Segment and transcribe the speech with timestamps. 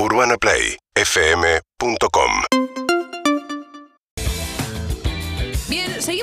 [0.00, 2.57] UrbanaPlayFM.com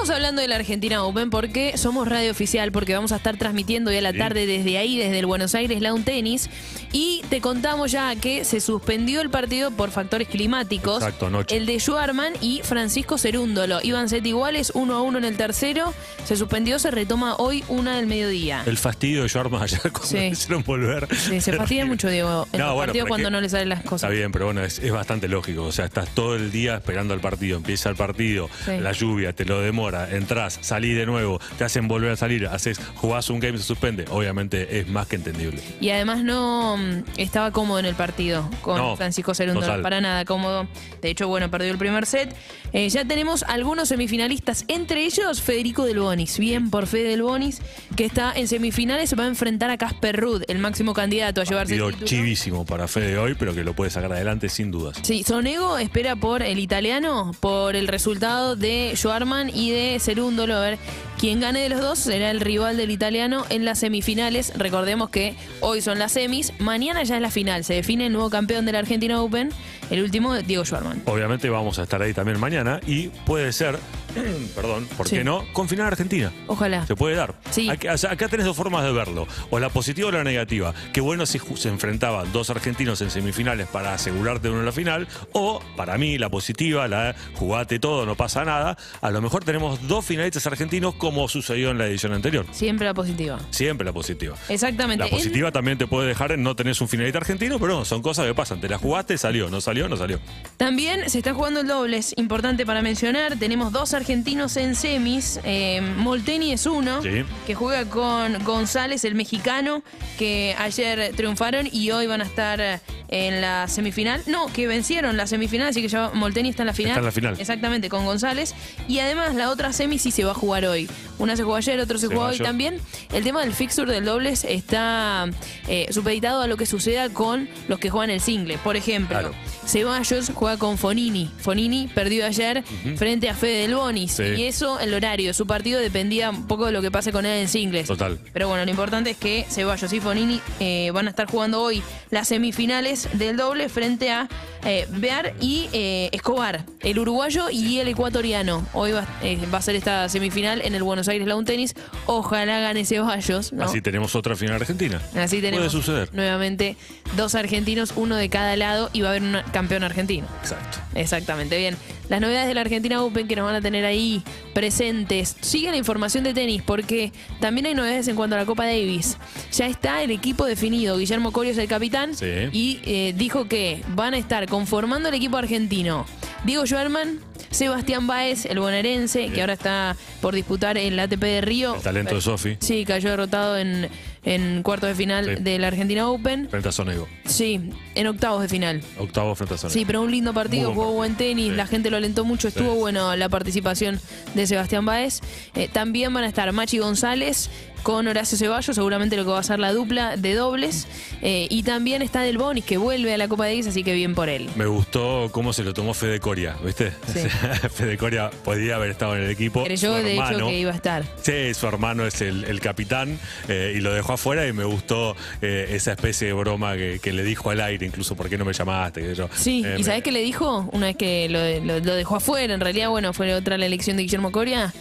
[0.00, 3.90] Seguimos hablando de la Argentina Open porque somos radio oficial, porque vamos a estar transmitiendo
[3.90, 6.48] hoy a la tarde desde ahí, desde el Buenos Aires Lawn Tennis.
[6.90, 11.02] Y te contamos ya que se suspendió el partido por factores climáticos.
[11.02, 11.54] Exacto, anoche.
[11.54, 13.80] El de Schwarman y Francisco Cerúndolo.
[13.82, 15.92] Iban set iguales, uno a uno en el tercero.
[16.24, 18.62] Se suspendió, se retoma hoy una del mediodía.
[18.64, 20.16] El fastidio de Jorma ayer cuando Sí.
[20.16, 21.08] hicieron volver.
[21.14, 23.48] Sí, se fastidia mucho, Diego, en No, los bueno, partidos pero cuando que- no le
[23.50, 24.04] salen las cosas.
[24.04, 25.64] Está bien, pero bueno, es, es bastante lógico.
[25.64, 28.78] O sea, estás todo el día esperando el partido, empieza el partido, Sí.
[28.80, 32.80] la lluvia te lo demora, entras, salís de nuevo, te hacen volver a salir, haces,
[32.96, 34.04] jugás un game, se suspende.
[34.10, 35.60] Obviamente es más que entendible.
[35.80, 39.82] Y además no mm, estaba cómodo en el partido con No, Francisco Cerúndolo, total.
[39.82, 40.66] para nada cómodo.
[41.02, 42.34] De hecho, bueno, perdió el primer set.
[42.72, 46.38] Eh, ya tenemos algunos semifinalistas, entre ellos Federico Del Bonis.
[46.38, 47.60] Bien por Fede Del Bonis,
[47.96, 51.44] que está en semifinales, se va a enfrentar a Casper Ruud, el máximo candidato a
[51.44, 52.06] llevarse el título.
[52.06, 54.98] chivísimo para Fede hoy, pero que lo puede sacar adelante sin dudas.
[55.02, 60.56] Sí, Sonego espera por el italiano, por el resultado de Schwarman y de Cerúndolo.
[60.56, 60.78] A ver,
[61.18, 64.52] quien gane de los dos será el rival del italiano en las semifinales.
[64.56, 67.64] Recordemos que hoy son las semis, mañana ya es la final.
[67.64, 69.50] Se define el nuevo campeón de la Argentina Open,
[69.90, 71.02] el último, Diego Schwarman.
[71.06, 73.78] Obviamente vamos a estar ahí también mañana y puede ser,
[74.54, 75.16] perdón, ¿por Sí.
[75.16, 75.44] qué no?
[75.52, 76.32] Con final Argentina.
[76.46, 76.86] Ojalá.
[76.86, 77.34] Se puede dar.
[77.50, 77.68] Sí.
[77.68, 79.26] Acá, o sea, acá tenés dos formas de verlo.
[79.50, 80.74] O la positiva o la negativa.
[80.92, 84.72] Qué bueno si ju- se enfrentaban dos argentinos en semifinales para asegurarte uno en la
[84.72, 85.08] final.
[85.32, 88.76] O, para mí, la positiva, la jugate todo, no pasa nada.
[89.00, 92.46] A lo mejor tenemos dos finalistas argentinos como sucedió en la edición anterior.
[92.52, 93.38] Siempre la positiva.
[93.50, 94.36] Siempre la positiva.
[94.48, 95.04] Exactamente.
[95.04, 97.84] La En- positiva también te puede dejar en no tenés un finalista argentino, pero no,
[97.84, 98.60] son cosas que pasan.
[98.60, 100.18] Te la jugaste, salió, no salió, no salió.
[100.56, 103.36] También se está jugando el dobles, importante para mencionar.
[103.38, 105.38] Tenemos dos argentinos en semis.
[105.44, 107.24] Eh, Molteni es uno, Sí.
[107.46, 109.82] que juega con González, el mexicano,
[110.18, 114.22] que ayer triunfaron y hoy van a estar eh, en la semifinal.
[114.26, 116.90] No, que vencieron la semifinal, así que ya Molteni está en la final.
[116.92, 117.36] Está en la final.
[117.38, 118.54] Exactamente, con González.
[118.88, 120.88] Y además la otra semi sí se va a jugar hoy.
[121.18, 122.44] Una se jugó ayer, otro se, Se jugó hoy yo.
[122.44, 122.80] también.
[123.12, 125.28] El tema del fixture del dobles está
[125.68, 128.58] eh, supeditado a lo que suceda con los que juegan el single.
[128.58, 129.34] Por ejemplo, Claro.
[129.70, 131.30] Ceballos juega con Fonini.
[131.38, 132.64] Fonini perdió ayer
[132.96, 134.12] frente a Fede Del Bonis.
[134.12, 134.24] Sí.
[134.24, 137.42] Y eso, el horario su partido dependía un poco de lo que pase con él
[137.42, 137.86] en singles.
[137.86, 138.18] Total.
[138.32, 141.82] Pero bueno, lo importante es que Ceballos y Fonini eh, van a estar jugando hoy
[142.10, 144.28] las semifinales del doble frente a
[144.64, 148.66] eh, Bear y eh, Escobar, el uruguayo y el ecuatoriano.
[148.72, 151.74] Hoy va, eh, va a ser esta semifinal en el Buenos Aires Lawn Tennis.
[152.06, 153.52] Ojalá gane Ceballos.
[153.52, 153.64] ¿no?
[153.64, 155.00] Así tenemos otra final argentina.
[155.14, 156.10] Así tenemos Puede suceder.
[156.12, 156.76] nuevamente
[157.16, 160.26] dos argentinos, uno de cada lado, y va a haber un campeón argentino.
[160.40, 160.78] Exacto.
[160.94, 161.76] Exactamente, bien.
[162.08, 164.22] Las novedades de la Argentina Open que nos van a tener ahí
[164.54, 165.36] presentes.
[165.40, 169.18] Sigue la información de tenis porque también hay novedades en cuanto a la Copa Davis.
[169.52, 170.96] Ya está el equipo definido.
[170.96, 172.26] Guillermo Corio es el capitán Sí.
[172.52, 176.06] y eh, dijo que van a estar conformando el equipo argentino.
[176.44, 177.20] Diego Schwerman,
[177.50, 181.74] Sebastián Baez, el bonaerense, que ahora está por disputar el ATP de Río.
[181.74, 183.90] El talento de Sofi Sí, cayó derrotado en,
[184.22, 185.42] en cuartos de final Sí.
[185.42, 186.48] de la Argentina Open.
[186.50, 187.08] frente a Sonego.
[187.24, 188.82] Sí, en octavos de final.
[188.98, 189.72] Octavo frente a Sonego.
[189.78, 191.56] Sí, pero un lindo partido, buen jugó buen tenis, Sí.
[191.56, 192.78] la gente lo alentó mucho, estuvo Sí.
[192.78, 193.98] bueno la participación
[194.34, 195.20] de Sebastián Báez.
[195.54, 197.48] Eh, también van a estar Machi González
[197.82, 200.86] con Horacio Ceballos, seguramente lo que va a ser la dupla de dobles.
[201.22, 204.14] Eh, y también está Del Bonis, que vuelve a la Copa Davis, así que bien
[204.14, 204.48] por él.
[204.56, 206.92] Me gustó cómo se lo tomó Fede Coria, ¿viste?
[207.12, 207.20] Sí.
[207.74, 209.64] Fede Coria podía haber estado en el equipo.
[209.64, 211.04] Creyó Su de hecho que iba a estar.
[211.22, 213.18] Sí, su hermano es el, el capitán
[213.48, 217.12] eh, y lo dejó afuera y me gustó eh, esa especie de broma que, que
[217.12, 219.00] le dijo al aire, incluso, ¿por qué no me llamaste?
[219.02, 220.68] Que yo, Sí, ¿y me- sabés qué le dijo?
[220.72, 223.96] Una vez que lo, lo- lo dejó afuera, en realidad, bueno, fue otra la elección
[223.96, 224.72] de Guillermo Coria.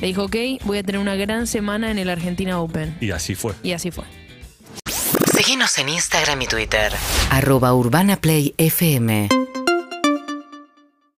[0.00, 2.96] Le dijo, ok, voy a tener una gran semana en el Argentina Open.
[3.00, 3.54] Y así fue.
[3.62, 4.04] Y así fue.
[5.36, 6.92] Síguenos en Instagram y Twitter.
[7.30, 9.28] arroba urbanaplayfm